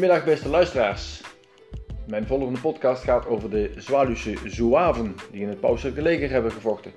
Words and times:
Goedemiddag 0.00 0.28
beste 0.32 0.48
luisteraars. 0.48 1.20
Mijn 2.06 2.26
volgende 2.26 2.60
podcast 2.60 3.02
gaat 3.02 3.26
over 3.26 3.50
de 3.50 3.72
Zwaluwse 3.76 4.36
Zouaven 4.44 5.14
die 5.32 5.40
in 5.40 5.48
het 5.48 5.60
pauselijke 5.60 6.02
leger 6.02 6.30
hebben 6.30 6.52
gevochten. 6.52 6.92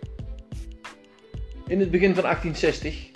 In 1.67 1.79
het 1.79 1.91
begin 1.91 2.13
van 2.13 2.23
1860 2.23 3.09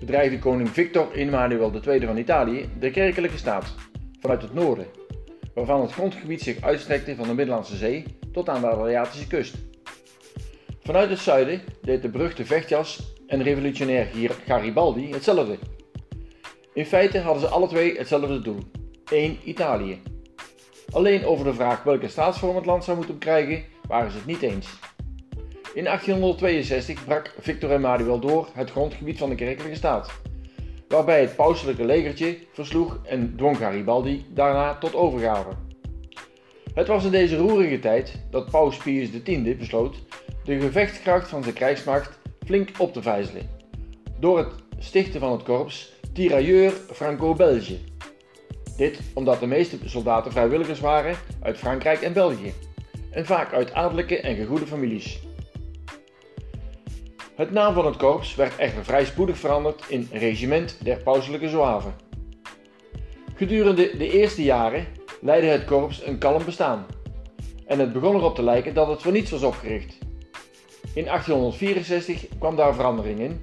bedreigde 0.00 0.38
koning 0.38 0.68
Victor 0.68 1.12
Emmanuel 1.12 1.72
II 1.86 2.06
van 2.06 2.16
Italië 2.16 2.68
de 2.78 2.90
kerkelijke 2.90 3.36
staat 3.36 3.74
vanuit 4.20 4.42
het 4.42 4.54
noorden, 4.54 4.86
waarvan 5.54 5.80
het 5.80 5.92
grondgebied 5.92 6.42
zich 6.42 6.62
uitstrekte 6.62 7.16
van 7.16 7.28
de 7.28 7.34
Middellandse 7.34 7.76
Zee 7.76 8.04
tot 8.32 8.48
aan 8.48 8.60
de 8.60 8.66
Adriatische 8.66 9.26
kust. 9.26 9.54
Vanuit 10.82 11.10
het 11.10 11.18
zuiden 11.18 11.60
deed 11.82 12.02
de 12.02 12.08
beruchte 12.08 12.44
vechtjas 12.44 13.14
en 13.26 13.42
revolutionair 13.42 14.08
Garibaldi 14.46 15.12
hetzelfde. 15.12 15.58
In 16.74 16.86
feite 16.86 17.18
hadden 17.18 17.42
ze 17.42 17.48
alle 17.48 17.68
twee 17.68 17.98
hetzelfde 17.98 18.40
doel: 18.40 18.58
één 19.10 19.38
Italië. 19.44 20.02
Alleen 20.90 21.24
over 21.24 21.44
de 21.44 21.54
vraag 21.54 21.82
welke 21.82 22.08
staatsvorm 22.08 22.56
het 22.56 22.66
land 22.66 22.84
zou 22.84 22.96
moeten 22.96 23.18
krijgen, 23.18 23.64
waren 23.88 24.10
ze 24.10 24.16
het 24.16 24.26
niet 24.26 24.42
eens. 24.42 24.68
In 25.74 25.84
1862 25.84 27.04
brak 27.04 27.34
Victor 27.38 27.70
Emmanuel 27.70 28.20
door 28.20 28.48
het 28.52 28.70
grondgebied 28.70 29.18
van 29.18 29.28
de 29.28 29.34
kerkelijke 29.34 29.76
staat, 29.76 30.20
waarbij 30.88 31.20
het 31.20 31.36
pauselijke 31.36 31.84
legertje 31.84 32.38
versloeg 32.52 32.98
en 33.04 33.34
dwong 33.36 33.56
Garibaldi 33.56 34.26
daarna 34.28 34.74
tot 34.74 34.94
overgave. 34.94 35.50
Het 36.74 36.86
was 36.86 37.04
in 37.04 37.10
deze 37.10 37.36
roerige 37.36 37.78
tijd 37.78 38.22
dat 38.30 38.50
paus 38.50 38.76
Pius 38.76 39.08
X 39.22 39.56
besloot 39.58 39.96
de 40.44 40.60
gevechtskracht 40.60 41.28
van 41.28 41.42
zijn 41.42 41.54
krijgsmacht 41.54 42.18
flink 42.44 42.68
op 42.78 42.92
te 42.92 43.02
vijzelen, 43.02 43.48
door 44.18 44.38
het 44.38 44.52
stichten 44.78 45.20
van 45.20 45.32
het 45.32 45.42
korps 45.42 45.92
Tirailleur 46.12 46.72
Franco-Belge. 46.72 47.89
Dit 48.80 49.00
omdat 49.14 49.40
de 49.40 49.46
meeste 49.46 49.78
soldaten 49.84 50.32
vrijwilligers 50.32 50.80
waren 50.80 51.16
uit 51.42 51.58
Frankrijk 51.58 52.00
en 52.00 52.12
België, 52.12 52.52
en 53.10 53.26
vaak 53.26 53.52
uit 53.52 53.72
adellijke 53.72 54.20
en 54.20 54.36
gegoede 54.36 54.66
families. 54.66 55.20
Het 57.34 57.50
naam 57.50 57.74
van 57.74 57.86
het 57.86 57.96
korps 57.96 58.34
werd 58.34 58.56
echter 58.56 58.84
vrij 58.84 59.04
spoedig 59.04 59.38
veranderd 59.38 59.84
in 59.88 60.08
Regiment 60.12 60.84
der 60.84 60.96
Pauselijke 61.02 61.48
Zouaven. 61.48 61.94
Gedurende 63.34 63.96
de 63.96 64.10
eerste 64.10 64.42
jaren 64.42 64.86
leidde 65.20 65.48
het 65.48 65.64
korps 65.64 66.06
een 66.06 66.18
kalm 66.18 66.44
bestaan, 66.44 66.86
en 67.66 67.78
het 67.78 67.92
begon 67.92 68.14
erop 68.14 68.34
te 68.34 68.42
lijken 68.42 68.74
dat 68.74 68.88
het 68.88 69.02
voor 69.02 69.12
niets 69.12 69.30
was 69.30 69.42
opgericht. 69.42 69.98
In 70.94 71.04
1864 71.04 72.26
kwam 72.38 72.56
daar 72.56 72.74
verandering 72.74 73.18
in 73.18 73.40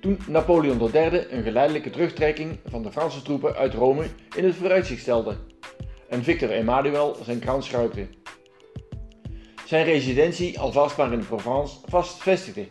toen 0.00 0.18
Napoleon 0.28 0.90
III 0.94 1.26
een 1.30 1.42
geleidelijke 1.42 1.90
terugtrekking 1.90 2.58
van 2.68 2.82
de 2.82 2.92
Franse 2.92 3.22
troepen 3.22 3.54
uit 3.54 3.74
Rome 3.74 4.06
in 4.36 4.44
het 4.44 4.54
vooruitzicht 4.54 5.00
stelde 5.00 5.36
en 6.08 6.24
Victor 6.24 6.50
Emmanuel 6.50 7.16
zijn 7.22 7.38
krans 7.38 7.66
schruikte. 7.66 8.06
Zijn 9.64 9.84
residentie 9.84 10.58
alvast 10.58 10.96
maar 10.96 11.12
in 11.12 11.26
Provence 11.26 11.76
vestigde. 12.18 12.66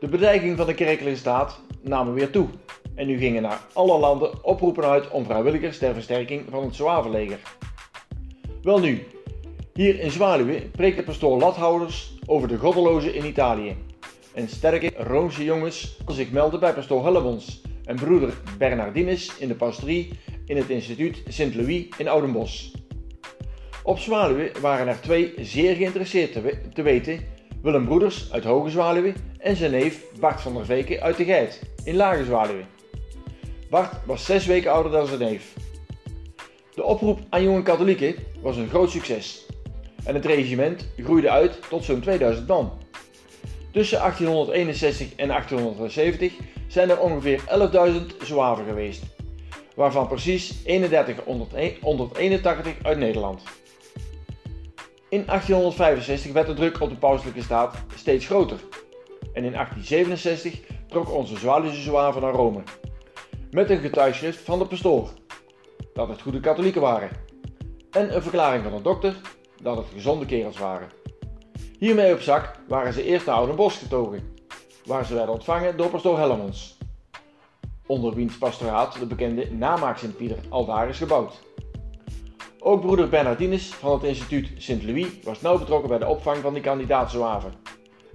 De 0.00 0.08
bedreiging 0.08 0.56
van 0.56 0.66
de 0.66 0.74
kerkelijke 0.74 1.18
staat 1.18 1.60
namen 1.82 2.14
weer 2.14 2.30
toe 2.30 2.48
en 2.94 3.06
nu 3.06 3.18
gingen 3.18 3.42
naar 3.42 3.66
alle 3.72 3.98
landen 3.98 4.44
oproepen 4.44 4.84
uit 4.84 5.10
om 5.10 5.24
vrijwilligers 5.24 5.78
ter 5.78 5.94
versterking 5.94 6.44
van 6.50 6.64
het 6.64 6.74
Zouavenleger. 6.74 7.38
Welnu, 8.62 9.06
hier 9.72 10.00
in 10.00 10.10
Zwaluwe 10.10 10.60
preekt 10.60 10.96
de 10.96 11.02
pastoor 11.02 11.38
Lathouders 11.38 12.12
over 12.26 12.48
de 12.48 12.58
goddelozen 12.58 13.14
in 13.14 13.24
Italië 13.24 13.76
en 14.34 14.48
sterke 14.48 14.92
Roomse 14.96 15.44
jongens 15.44 15.96
zich 16.06 16.30
melden 16.30 16.60
bij 16.60 16.74
pastoor 16.74 17.04
Hellemons 17.04 17.60
en 17.84 17.96
broeder 17.96 18.34
Bernardinus 18.58 19.36
in 19.38 19.48
de 19.48 19.54
pastorie 19.54 20.18
in 20.46 20.56
het 20.56 20.70
instituut 20.70 21.22
Sint-Louis 21.28 21.86
in 21.96 22.08
Oudenbos. 22.08 22.74
Op 23.82 23.98
Zwaluwe 23.98 24.52
waren 24.60 24.88
er 24.88 25.00
twee 25.00 25.34
zeer 25.40 25.76
geïnteresseerd 25.76 26.32
te, 26.74 26.82
weten, 26.82 27.20
Willem 27.62 27.84
Broeders 27.84 28.32
uit 28.32 28.44
Hoge 28.44 28.70
Zwaluwe 28.70 29.12
en 29.38 29.56
zijn 29.56 29.70
neef 29.70 30.04
Bart 30.20 30.40
van 30.40 30.54
der 30.54 30.64
Veken 30.64 31.00
uit 31.00 31.16
de 31.16 31.24
Geit 31.24 31.60
in 31.84 31.96
Lage 31.96 32.24
Zwaluwe. 32.24 32.62
Bart 33.70 33.92
was 34.06 34.24
zes 34.24 34.46
weken 34.46 34.72
ouder 34.72 34.92
dan 34.92 35.06
zijn 35.06 35.20
neef. 35.20 35.54
De 36.74 36.82
oproep 36.82 37.20
aan 37.28 37.42
jonge 37.42 37.62
katholieken 37.62 38.14
was 38.40 38.56
een 38.56 38.68
groot 38.68 38.90
succes 38.90 39.46
en 40.04 40.14
het 40.14 40.24
regiment 40.24 40.88
groeide 40.96 41.30
uit 41.30 41.58
tot 41.68 41.84
zo'n 41.84 42.00
2000 42.00 42.46
man. 42.46 42.72
Tussen 43.72 43.98
1861 43.98 45.14
en 45.16 45.28
1870 45.28 46.32
zijn 46.66 46.90
er 46.90 47.00
ongeveer 47.00 47.40
11.000 47.40 47.44
zwaven 48.22 48.64
geweest, 48.64 49.02
waarvan 49.74 50.08
precies 50.08 50.62
3181 50.62 52.74
uit 52.82 52.98
Nederland. 52.98 53.42
In 55.08 55.24
1865 55.26 56.32
werd 56.32 56.46
de 56.46 56.54
druk 56.54 56.80
op 56.80 56.88
de 56.88 56.96
pauselijke 56.96 57.42
staat 57.42 57.76
steeds 57.96 58.26
groter 58.26 58.60
en 59.32 59.44
in 59.44 59.52
1867 59.52 60.60
trok 60.88 61.12
onze 61.12 61.36
Zwaluwse 61.36 61.80
zwaven 61.80 62.22
naar 62.22 62.32
Rome, 62.32 62.62
met 63.50 63.70
een 63.70 63.80
getuigschrift 63.80 64.40
van 64.40 64.58
de 64.58 64.66
pastoor 64.66 65.08
dat 65.92 66.08
het 66.08 66.22
goede 66.22 66.40
katholieken 66.40 66.80
waren 66.80 67.10
en 67.90 68.14
een 68.14 68.22
verklaring 68.22 68.62
van 68.62 68.76
de 68.76 68.82
dokter 68.82 69.14
dat 69.62 69.76
het 69.76 69.86
gezonde 69.92 70.26
kerels 70.26 70.58
waren. 70.58 71.01
Hiermee 71.82 72.12
op 72.12 72.20
zak 72.20 72.50
waren 72.68 72.92
ze 72.92 73.04
eerst 73.04 73.26
naar 73.26 73.34
Oudenbosch 73.34 73.78
getogen, 73.78 74.36
waar 74.84 75.06
ze 75.06 75.14
werden 75.14 75.34
ontvangen 75.34 75.76
door 75.76 75.90
pastoor 75.90 76.18
Hellemons, 76.18 76.78
onder 77.86 78.14
wiens 78.14 78.38
pastoraat 78.38 78.98
de 78.98 79.06
bekende 79.06 79.50
namaak 79.50 79.98
Sint-Pieter 79.98 80.38
aldaar 80.48 80.88
is 80.88 80.98
gebouwd. 80.98 81.42
Ook 82.58 82.80
broeder 82.80 83.08
Bernardinus 83.08 83.74
van 83.74 83.92
het 83.92 84.02
instituut 84.02 84.48
Sint-Louis 84.56 85.06
was 85.22 85.40
nauw 85.40 85.58
betrokken 85.58 85.88
bij 85.88 85.98
de 85.98 86.06
opvang 86.06 86.36
van 86.36 86.52
die 86.54 86.62
kandidaatzoaven 86.62 87.52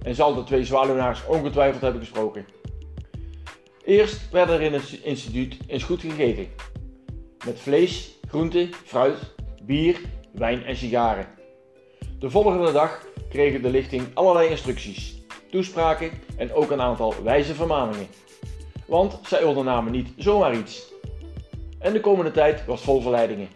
en 0.02 0.14
zal 0.14 0.34
de 0.34 0.44
twee 0.44 0.64
zwaluwnaars 0.64 1.26
ongetwijfeld 1.26 1.82
hebben 1.82 2.00
gesproken. 2.00 2.46
Eerst 3.84 4.30
werden 4.30 4.54
er 4.54 4.62
in 4.62 4.72
het 4.72 5.00
instituut 5.02 5.56
eens 5.66 5.84
goed 5.84 6.00
gegeten, 6.00 6.48
met 7.46 7.60
vlees, 7.60 8.18
groente, 8.28 8.68
fruit, 8.84 9.34
bier, 9.62 10.00
wijn 10.32 10.64
en 10.64 10.76
sigaren. 10.76 11.26
De 12.18 12.30
volgende 12.30 12.72
dag 12.72 13.06
kregen 13.28 13.62
de 13.62 13.70
lichting 13.70 14.02
allerlei 14.14 14.48
instructies, 14.48 15.22
toespraken 15.50 16.10
en 16.36 16.52
ook 16.52 16.70
een 16.70 16.80
aantal 16.80 17.14
wijze 17.22 17.54
vermaningen. 17.54 18.06
Want 18.86 19.18
zij 19.26 19.42
ondernamen 19.42 19.92
niet 19.92 20.08
zomaar 20.16 20.56
iets. 20.56 20.92
En 21.78 21.92
de 21.92 22.00
komende 22.00 22.30
tijd 22.30 22.64
was 22.64 22.82
vol 22.82 23.00
verleidingen. 23.00 23.48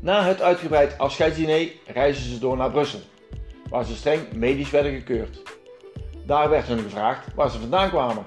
Na 0.00 0.24
het 0.24 0.42
uitgebreid 0.42 0.98
afscheidsdiner 0.98 1.72
reisden 1.86 2.32
ze 2.32 2.38
door 2.38 2.56
naar 2.56 2.70
Brussel, 2.70 3.00
waar 3.68 3.84
ze 3.84 3.96
streng 3.96 4.32
medisch 4.32 4.70
werden 4.70 4.92
gekeurd. 4.92 5.42
Daar 6.26 6.48
werd 6.48 6.66
hun 6.66 6.78
gevraagd 6.78 7.34
waar 7.34 7.50
ze 7.50 7.58
vandaan 7.58 7.88
kwamen. 7.88 8.26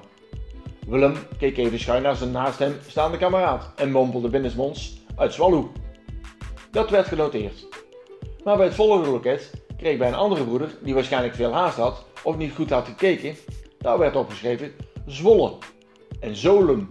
Willem 0.86 1.16
keek 1.38 1.56
even 1.56 1.78
schuin 1.78 2.02
naar 2.02 2.16
zijn 2.16 2.30
naast 2.30 2.58
hem 2.58 2.76
staande 2.88 3.18
kameraad 3.18 3.72
en 3.76 3.90
mompelde 3.90 4.28
binnensmonds 4.28 5.00
uit 5.16 5.32
Swallow. 5.32 5.66
Dat 6.70 6.90
werd 6.90 7.06
genoteerd. 7.06 7.81
Maar 8.44 8.56
bij 8.56 8.66
het 8.66 8.74
volgende 8.74 9.10
loket 9.10 9.50
kreeg 9.76 9.98
bij 9.98 10.08
een 10.08 10.14
andere 10.14 10.44
broeder, 10.44 10.70
die 10.80 10.94
waarschijnlijk 10.94 11.34
veel 11.34 11.52
haast 11.52 11.76
had 11.76 12.04
of 12.22 12.36
niet 12.36 12.54
goed 12.54 12.70
had 12.70 12.86
gekeken, 12.86 13.36
daar 13.78 13.98
werd 13.98 14.16
opgeschreven 14.16 14.72
Zwolle 15.06 15.52
en 16.20 16.36
Zolen. 16.36 16.90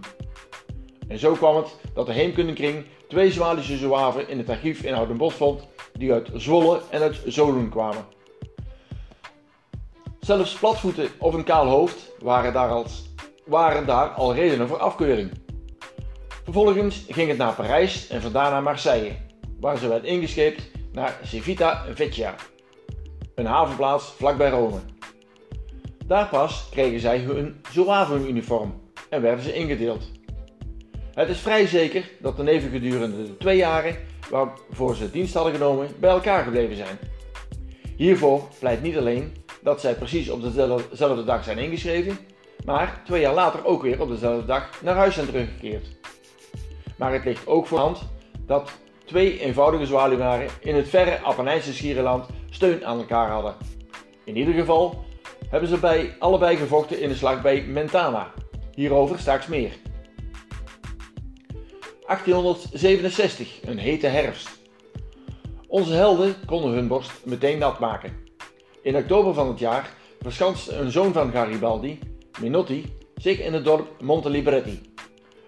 En 1.08 1.18
zo 1.18 1.32
kwam 1.32 1.56
het 1.56 1.76
dat 1.94 2.06
de 2.06 2.12
Heemkundekring 2.12 2.84
twee 3.08 3.32
Zwalische 3.32 3.76
zwaven 3.76 4.28
in 4.28 4.38
het 4.38 4.48
archief 4.48 4.82
in 4.82 4.94
Oudenbos 4.94 5.34
vond 5.34 5.68
die 5.92 6.12
uit 6.12 6.30
Zwolle 6.34 6.80
en 6.90 7.00
uit 7.00 7.20
Zolen 7.26 7.68
kwamen. 7.68 8.04
Zelfs 10.20 10.54
platvoeten 10.54 11.08
of 11.18 11.34
een 11.34 11.44
kaal 11.44 11.66
hoofd 11.66 12.10
waren 12.20 12.52
daar, 12.52 12.68
als, 12.68 13.10
waren 13.44 13.86
daar 13.86 14.08
al 14.08 14.34
redenen 14.34 14.68
voor 14.68 14.78
afkeuring. 14.78 15.30
Vervolgens 16.44 17.04
ging 17.08 17.28
het 17.28 17.38
naar 17.38 17.54
Parijs 17.54 18.08
en 18.08 18.22
vandaar 18.22 18.50
naar 18.50 18.62
Marseille, 18.62 19.16
waar 19.60 19.78
ze 19.78 19.88
werd 19.88 20.04
ingescheept 20.04 20.71
naar 20.92 21.18
Civita 21.22 21.84
Vecchia, 21.94 22.34
een 23.34 23.46
havenplaats 23.46 24.04
vlakbij 24.04 24.50
Rome. 24.50 24.78
Daar 26.06 26.28
pas 26.28 26.68
kregen 26.70 27.00
zij 27.00 27.18
hun 27.18 27.60
Zouaven-uniform 27.70 28.80
en 29.08 29.22
werden 29.22 29.44
ze 29.44 29.54
ingedeeld. 29.54 30.10
Het 31.14 31.28
is 31.28 31.38
vrij 31.38 31.66
zeker 31.66 32.10
dat 32.20 32.36
de 32.36 32.42
neven 32.42 32.70
gedurende 32.70 33.22
de 33.22 33.36
twee 33.36 33.56
jaren 33.56 33.96
waarvoor 34.30 34.94
ze 34.94 35.10
dienst 35.10 35.34
hadden 35.34 35.52
genomen 35.52 35.88
bij 36.00 36.10
elkaar 36.10 36.44
gebleven 36.44 36.76
zijn. 36.76 36.98
Hiervoor 37.96 38.48
pleit 38.58 38.82
niet 38.82 38.96
alleen 38.96 39.32
dat 39.62 39.80
zij 39.80 39.94
precies 39.94 40.30
op 40.30 40.42
dezelfde 40.42 41.24
dag 41.24 41.44
zijn 41.44 41.58
ingeschreven, 41.58 42.18
maar 42.64 43.02
twee 43.04 43.20
jaar 43.20 43.34
later 43.34 43.64
ook 43.64 43.82
weer 43.82 44.00
op 44.00 44.08
dezelfde 44.08 44.46
dag 44.46 44.82
naar 44.82 44.94
huis 44.94 45.14
zijn 45.14 45.26
teruggekeerd. 45.26 45.86
Maar 46.96 47.12
het 47.12 47.24
ligt 47.24 47.46
ook 47.46 47.66
voor 47.66 47.78
hand 47.78 47.98
dat 48.46 48.72
twee 49.12 49.40
eenvoudige 49.40 49.86
zwaluwnaren 49.86 50.48
in 50.60 50.74
het 50.74 50.88
verre 50.88 51.20
Appenijnse 51.20 51.72
Schierenland 51.72 52.26
steun 52.50 52.86
aan 52.86 52.98
elkaar 52.98 53.30
hadden. 53.30 53.54
In 54.24 54.36
ieder 54.36 54.54
geval 54.54 55.04
hebben 55.48 55.68
ze 55.68 55.78
bij 55.78 56.16
allebei 56.18 56.56
gevochten 56.56 57.00
in 57.00 57.08
de 57.08 57.14
slag 57.14 57.42
bij 57.42 57.62
Mentana. 57.62 58.32
Hierover 58.74 59.18
straks 59.18 59.46
meer. 59.46 59.72
1867, 62.06 63.60
een 63.64 63.78
hete 63.78 64.06
herfst. 64.06 64.60
Onze 65.66 65.92
helden 65.92 66.34
konden 66.46 66.72
hun 66.72 66.88
borst 66.88 67.12
meteen 67.24 67.58
nat 67.58 67.78
maken. 67.78 68.16
In 68.82 68.96
oktober 68.96 69.34
van 69.34 69.48
het 69.48 69.58
jaar 69.58 69.94
verschanste 70.20 70.76
een 70.76 70.90
zoon 70.90 71.12
van 71.12 71.30
Garibaldi, 71.30 71.98
Minotti, 72.40 72.96
zich 73.16 73.40
in 73.40 73.52
het 73.52 73.64
dorp 73.64 74.02
Monte 74.02 74.30
Libretti. 74.30 74.80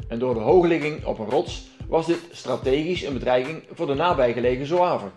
En 0.08 0.18
door 0.18 0.34
de 0.34 0.40
hoogligging 0.40 1.04
op 1.04 1.18
een 1.18 1.30
rots 1.30 1.72
was 1.88 2.06
dit 2.06 2.20
strategisch 2.30 3.02
een 3.02 3.12
bedreiging 3.12 3.62
voor 3.72 3.86
de 3.86 3.94
nabijgelegen 3.94 4.66
Zouaven. 4.66 5.12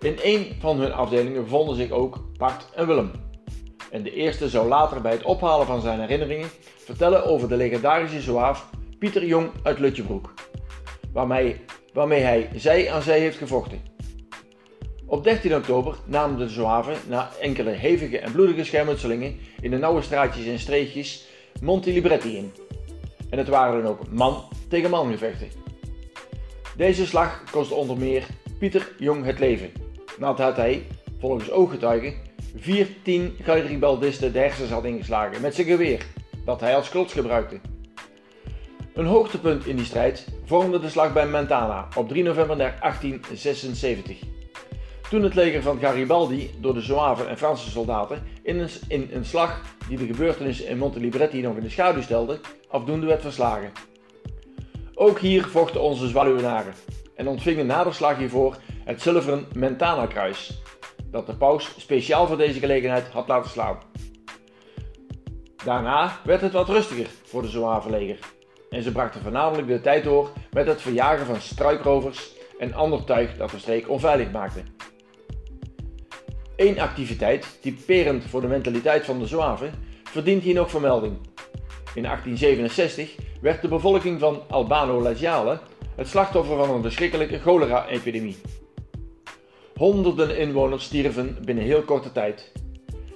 In 0.00 0.18
een 0.22 0.56
van 0.60 0.80
hun 0.80 0.92
afdelingen 0.92 1.42
bevonden 1.42 1.76
zich 1.76 1.90
ook 1.90 2.24
Bart 2.36 2.66
en 2.74 2.86
Willem. 2.86 3.10
En 3.90 4.02
de 4.02 4.14
eerste 4.14 4.48
zou 4.48 4.68
later 4.68 5.00
bij 5.00 5.12
het 5.12 5.22
ophalen 5.22 5.66
van 5.66 5.80
zijn 5.80 6.00
herinneringen 6.00 6.48
vertellen 6.84 7.24
over 7.24 7.48
de 7.48 7.56
legendarische 7.56 8.20
Zouaaf 8.20 8.70
Pieter 8.98 9.24
Jong 9.24 9.50
uit 9.62 9.78
Lutjebroek, 9.78 10.34
waarmee, 11.12 11.60
waarmee 11.92 12.20
hij 12.20 12.50
zij 12.54 12.92
aan 12.92 13.02
zij 13.02 13.20
heeft 13.20 13.36
gevochten. 13.36 13.80
Op 15.06 15.24
13 15.24 15.54
oktober 15.54 15.96
namen 16.04 16.38
de 16.38 16.48
Zouaven 16.48 16.96
na 17.08 17.30
enkele 17.40 17.70
hevige 17.70 18.18
en 18.18 18.32
bloedige 18.32 18.64
schermutselingen 18.64 19.38
in 19.60 19.70
de 19.70 19.78
nauwe 19.78 20.02
straatjes 20.02 20.46
en 20.46 20.58
streekjes 20.58 21.26
Monte 21.60 21.92
Libretti 21.92 22.36
in. 22.36 22.52
En 23.32 23.38
het 23.38 23.48
waren 23.48 23.82
dan 23.82 23.90
ook 23.90 24.10
man 24.10 24.44
tegen 24.68 24.90
man 24.90 25.10
gevechten. 25.10 25.48
Deze 26.76 27.06
slag 27.06 27.44
kostte 27.50 27.74
onder 27.74 27.98
meer 27.98 28.26
Pieter 28.58 28.92
Jong 28.98 29.24
het 29.24 29.38
leven, 29.38 29.70
nadat 30.18 30.56
hij, 30.56 30.86
volgens 31.18 31.50
ooggetuigen, 31.50 32.14
14 32.56 33.36
garibaldisten 33.42 34.32
de 34.32 34.38
hersens 34.38 34.70
had 34.70 34.84
ingeslagen 34.84 35.40
met 35.40 35.54
zijn 35.54 35.66
geweer, 35.66 36.06
dat 36.44 36.60
hij 36.60 36.76
als 36.76 36.88
klots 36.88 37.12
gebruikte. 37.12 37.60
Een 38.94 39.06
hoogtepunt 39.06 39.66
in 39.66 39.76
die 39.76 39.84
strijd 39.84 40.26
vormde 40.44 40.80
de 40.80 40.88
slag 40.88 41.12
bij 41.12 41.26
Mentana 41.26 41.88
op 41.96 42.08
3 42.08 42.22
november 42.22 42.56
1876. 42.56 44.31
Toen 45.12 45.22
het 45.22 45.34
leger 45.34 45.62
van 45.62 45.78
Garibaldi 45.78 46.50
door 46.60 46.74
de 46.74 46.80
Zouaven 46.80 47.28
en 47.28 47.38
Franse 47.38 47.70
soldaten 47.70 48.22
in 48.42 48.58
een, 48.58 48.68
in 48.88 49.08
een 49.12 49.24
slag 49.24 49.60
die 49.88 49.98
de 49.98 50.06
gebeurtenissen 50.06 50.66
in 50.66 50.78
Monte 50.78 51.00
Libretti 51.00 51.40
nog 51.40 51.56
in 51.56 51.62
de 51.62 51.70
schaduw 51.70 52.02
stelde, 52.02 52.40
afdoende 52.68 53.06
werd 53.06 53.20
verslagen. 53.20 53.72
Ook 54.94 55.18
hier 55.18 55.44
vochten 55.44 55.80
onze 55.80 56.08
Zwaluwenaren 56.08 56.74
en 57.14 57.28
ontvingen 57.28 57.66
na 57.66 57.84
de 57.84 57.92
slag 57.92 58.16
hiervoor 58.16 58.56
het 58.84 59.02
zilveren 59.02 59.46
Mentana-kruis, 59.54 60.62
dat 61.10 61.26
de 61.26 61.36
paus 61.36 61.74
speciaal 61.76 62.26
voor 62.26 62.36
deze 62.36 62.58
gelegenheid 62.58 63.08
had 63.08 63.28
laten 63.28 63.50
slaan. 63.50 63.78
Daarna 65.64 66.20
werd 66.24 66.40
het 66.40 66.52
wat 66.52 66.68
rustiger 66.68 67.08
voor 67.24 67.42
de 67.42 67.48
Zouavenleger 67.48 68.18
en 68.70 68.82
ze 68.82 68.92
brachten 68.92 69.22
voornamelijk 69.22 69.68
de 69.68 69.80
tijd 69.80 70.04
door 70.04 70.30
met 70.52 70.66
het 70.66 70.80
verjagen 70.80 71.26
van 71.26 71.40
struikrovers 71.40 72.30
en 72.58 72.74
ander 72.74 73.04
tuig 73.04 73.36
dat 73.36 73.50
de 73.50 73.58
streek 73.58 73.88
onveilig 73.88 74.30
maakte. 74.30 74.62
Eén 76.56 76.80
activiteit, 76.80 77.58
typerend 77.60 78.24
voor 78.24 78.40
de 78.40 78.46
mentaliteit 78.46 79.04
van 79.04 79.18
de 79.18 79.26
Zouaven, 79.26 79.74
verdient 80.04 80.42
hier 80.42 80.54
nog 80.54 80.70
vermelding. 80.70 81.16
In 81.94 82.02
1867 82.02 83.14
werd 83.40 83.62
de 83.62 83.68
bevolking 83.68 84.20
van 84.20 84.42
Albano 84.48 85.00
Laziale 85.00 85.58
het 85.94 86.08
slachtoffer 86.08 86.56
van 86.56 86.70
een 86.70 86.82
verschrikkelijke 86.82 87.38
cholera-epidemie. 87.38 88.36
Honderden 89.74 90.38
inwoners 90.38 90.84
stierven 90.84 91.38
binnen 91.44 91.64
heel 91.64 91.82
korte 91.82 92.12
tijd. 92.12 92.52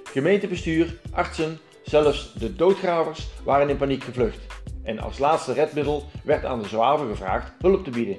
Gemeentebestuur, 0.03 0.99
artsen, 1.11 1.59
zelfs 1.83 2.33
de 2.33 2.55
doodgravers 2.55 3.27
waren 3.43 3.69
in 3.69 3.77
paniek 3.77 4.03
gevlucht. 4.03 4.39
En 4.83 4.99
als 4.99 5.19
laatste 5.19 5.53
redmiddel 5.53 6.05
werd 6.23 6.45
aan 6.45 6.61
de 6.61 6.67
Zouaven 6.67 7.07
gevraagd 7.07 7.51
hulp 7.59 7.83
te 7.83 7.89
bieden. 7.89 8.17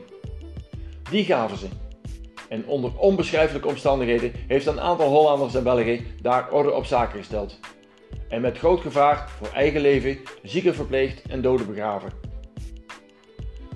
Die 1.11 1.25
gaven 1.25 1.59
ze. 1.59 1.67
En 2.49 2.67
onder 2.67 2.99
onbeschrijfelijke 2.99 3.69
omstandigheden 3.69 4.33
heeft 4.47 4.67
een 4.67 4.81
aantal 4.81 5.09
Hollanders 5.09 5.55
en 5.55 5.63
Belgen 5.63 6.07
daar 6.23 6.51
orde 6.51 6.73
op 6.73 6.85
zaken 6.85 7.19
gesteld. 7.19 7.59
En 8.29 8.41
met 8.41 8.59
groot 8.59 8.81
gevaar 8.81 9.29
voor 9.29 9.49
eigen 9.55 9.81
leven 9.81 10.19
zieken 10.43 10.75
verpleegd 10.75 11.23
en 11.29 11.41
doden 11.41 11.67
begraven. 11.67 12.11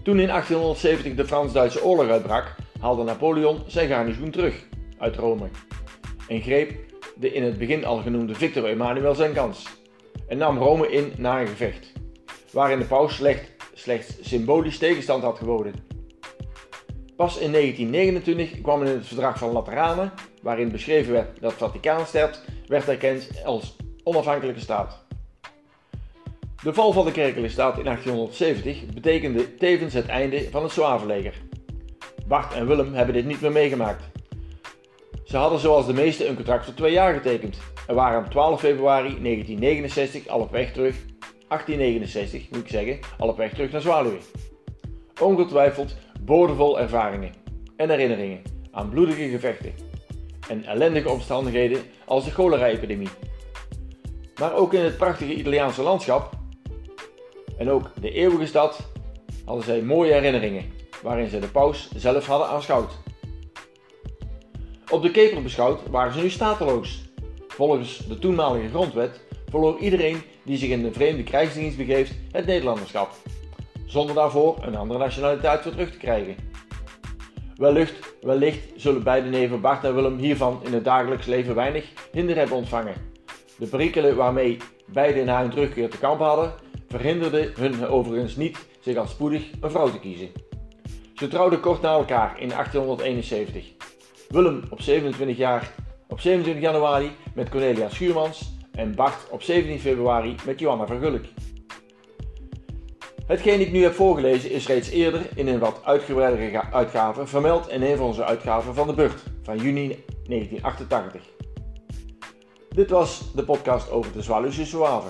Toen 0.03 0.21
in 0.21 0.27
1870 0.27 1.15
de 1.15 1.27
Frans-Duitse 1.27 1.85
oorlog 1.85 2.09
uitbrak, 2.09 2.55
haalde 2.81 3.03
Napoleon 3.03 3.63
zijn 3.67 3.89
garnizoen 3.89 4.31
terug 4.31 4.67
uit 4.99 5.17
Rome 5.17 5.49
en 6.29 6.41
greep 6.41 6.73
de 7.17 7.33
in 7.33 7.43
het 7.43 7.59
begin 7.59 7.85
al 7.85 7.97
genoemde 7.97 8.35
Victor 8.35 8.65
Emmanuel 8.65 9.15
zijn 9.15 9.33
kans 9.33 9.67
en 10.29 10.39
nam 10.39 10.59
Rome 10.59 10.93
in 10.93 11.13
na 11.17 11.41
een 11.41 11.47
gevecht, 11.47 11.93
waarin 12.53 12.79
de 12.79 12.85
paus 12.85 13.15
slecht, 13.15 13.51
slechts 13.75 14.17
symbolisch 14.21 14.79
tegenstand 14.79 15.23
had 15.23 15.39
geboden. 15.39 15.75
Pas 17.23 17.39
in 17.39 17.53
1929 17.53 18.61
kwam 18.61 18.83
in 18.83 18.93
het 18.93 19.07
verdrag 19.07 19.39
van 19.39 19.53
Lateranen, 19.53 20.13
waarin 20.41 20.71
beschreven 20.71 21.13
werd 21.13 21.41
dat 21.41 21.53
Vaticaanstad 21.53 22.45
werd 22.67 22.89
erkend 22.89 23.31
als 23.45 23.77
onafhankelijke 24.03 24.61
staat. 24.61 25.05
De 26.63 26.75
val 26.75 26.93
van 26.93 27.05
de 27.05 27.13
kerkelijke 27.13 27.51
staat 27.51 27.79
in 27.79 27.85
1870 27.85 28.87
betekende 28.95 29.55
tevens 29.55 29.95
het 29.95 30.07
einde 30.07 30.51
van 30.51 30.63
het 30.63 30.73
Zwavenleger. 30.73 31.35
Bart 32.27 32.55
en 32.55 32.67
Willem 32.67 32.95
hebben 32.95 33.15
dit 33.15 33.27
niet 33.27 33.41
meer 33.41 33.53
meegemaakt. 33.53 34.05
Ze 35.25 35.37
hadden 35.37 35.59
zoals 35.59 35.87
de 35.87 35.93
meesten 35.93 36.29
een 36.29 36.37
contract 36.37 36.65
voor 36.65 36.75
twee 36.75 36.93
jaar 36.93 37.15
getekend 37.15 37.59
en 37.87 37.95
waren 37.95 38.25
op 38.25 38.31
12 38.31 38.61
februari 38.61 39.09
1969 39.23 40.27
al 40.27 40.41
op 40.41 40.51
weg 40.51 40.73
terug, 40.73 40.97
1869 41.49 42.51
moet 42.51 42.61
ik 42.61 42.69
zeggen, 42.69 42.99
al 43.19 43.29
op 43.29 43.37
weg 43.37 43.53
terug 43.53 43.73
naar 43.73 43.81
Zwaluwe. 43.81 44.19
Ongetwijfeld 45.21 45.97
boordevol 46.25 46.81
ervaringen 46.81 47.33
en 47.77 47.91
herinneringen 47.91 48.43
aan 48.71 48.89
bloedige 48.89 49.29
gevechten 49.29 49.73
en 50.49 50.65
ellendige 50.65 51.09
omstandigheden 51.09 51.83
als 52.05 52.25
de 52.25 52.31
cholera-epidemie. 52.31 53.09
Maar 54.41 54.55
ook 54.55 54.73
in 54.73 54.81
het 54.81 54.97
prachtige 54.97 55.35
Italiaanse 55.35 55.83
landschap 55.83 56.31
en 57.59 57.71
ook 57.71 57.91
de 58.01 58.11
eeuwige 58.11 58.47
stad 58.47 58.91
hadden 59.45 59.65
zij 59.65 59.83
mooie 59.83 60.13
herinneringen 60.13 60.65
waarin 61.03 61.29
ze 61.29 61.39
de 61.39 61.49
paus 61.49 61.91
zelf 61.97 62.27
hadden 62.27 62.49
aanschouwd. 62.49 62.93
Op 64.91 65.03
de 65.03 65.11
keper 65.11 65.43
beschouwd 65.43 65.89
waren 65.91 66.13
ze 66.13 66.21
nu 66.21 66.31
stateloos. 66.31 67.03
Volgens 67.49 68.07
de 68.09 68.19
toenmalige 68.19 68.69
grondwet 68.69 69.21
verloor 69.51 69.79
iedereen 69.79 70.23
die 70.43 70.57
zich 70.57 70.71
in 70.71 70.83
de 70.83 70.93
vreemde 70.93 71.23
krijgsdienst 71.23 71.77
begeeft 71.77 72.15
het 72.31 72.47
Nederlanderschap, 72.47 73.13
zonder 73.93 74.15
daarvoor 74.15 74.59
een 74.61 74.77
andere 74.77 74.99
nationaliteit 74.99 75.63
voor 75.63 75.73
terug 75.73 75.91
te 75.91 75.99
krijgen. 75.99 76.37
Wellicht, 77.57 78.15
wellicht 78.23 78.63
zullen 78.77 79.03
beide 79.03 79.29
neven 79.29 79.61
Bart 79.61 79.85
en 79.85 79.95
Willem 79.95 80.19
hiervan 80.19 80.61
in 80.65 80.73
het 80.73 80.85
dagelijks 80.85 81.27
leven 81.27 81.55
weinig 81.55 81.93
hinder 82.13 82.37
hebben 82.37 82.57
ontvangen. 82.57 82.95
De 83.59 83.67
perikelen 83.67 84.17
waarmee 84.17 84.57
beide 84.87 85.25
na 85.25 85.41
hun 85.41 85.51
terugkeer 85.51 85.91
te 85.91 85.99
kamp 85.99 86.21
hadden, 86.21 86.53
verhinderden 86.89 87.53
hun 87.59 87.87
overigens 87.87 88.37
niet 88.37 88.67
zich 88.81 88.97
al 88.97 89.07
spoedig 89.07 89.51
een 89.61 89.71
vrouw 89.71 89.91
te 89.91 90.01
kiezen. 90.01 90.31
Ze 91.15 91.29
trouwden 91.29 91.61
kort 91.61 91.81
na 91.81 91.93
elkaar 91.93 92.41
in 92.41 92.49
1871. 92.49 93.65
Willem 94.29 94.63
op 94.71 94.81
27, 94.81 95.37
jaar, 95.37 95.71
op 96.09 96.21
27 96.21 96.63
januari 96.63 97.11
met 97.35 97.49
Cornelia 97.49 97.89
Schuurmans 97.89 98.53
en 98.73 98.95
Bart 98.95 99.31
op 99.31 99.43
17 99.43 99.81
februari 99.81 100.35
met 100.47 100.59
Johanna 100.59 100.87
Vergulk. 100.87 101.25
Hetgeen 103.33 103.61
ik 103.61 103.73
nu 103.73 103.83
heb 103.83 103.95
voorgelezen 103.95 104.51
is 104.51 104.67
reeds 104.67 104.89
eerder 104.89 105.27
in 105.35 105.49
een 105.49 105.59
wat 105.59 105.81
uitgebreidere 105.85 106.63
uitgave 106.73 107.27
vermeld 107.27 107.69
in 107.69 107.83
een 107.83 107.97
van 107.97 108.07
onze 108.07 108.25
uitgaven 108.25 108.75
van 108.75 108.87
de 108.87 108.95
Burt 108.95 109.23
van 109.43 109.57
juni 109.57 110.05
1988. 110.27 111.23
Dit 112.69 112.91
was 112.91 113.35
de 113.35 113.45
podcast 113.45 113.91
over 113.91 114.13
de 114.13 114.23
Zwaluwse 114.23 114.65
Zouave. 114.65 115.09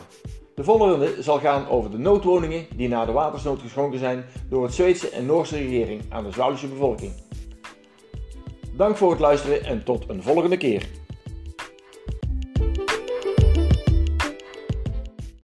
De 0.55 0.64
volgende 0.64 1.23
zal 1.23 1.38
gaan 1.38 1.69
over 1.69 1.91
de 1.91 1.99
noodwoningen 1.99 2.67
die 2.76 2.88
na 2.88 3.05
de 3.05 3.12
watersnood 3.12 3.61
geschonken 3.61 3.99
zijn 3.99 4.25
door 4.49 4.62
het 4.62 4.75
Zweedse 4.75 5.09
en 5.09 5.26
Noorse 5.26 5.57
regering 5.57 6.02
aan 6.09 6.25
de 6.25 6.33
Zwaluwse 6.33 6.69
bevolking. 6.69 7.12
Dank 8.76 8.97
voor 8.97 9.11
het 9.11 9.21
luisteren 9.21 9.64
en 9.64 9.85
tot 9.85 10.09
een 10.09 10.23
volgende 10.23 10.57
keer. 10.57 10.87